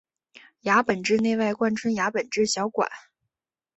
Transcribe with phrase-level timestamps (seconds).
[0.61, 2.89] 牙本质内外贯穿牙本质小管。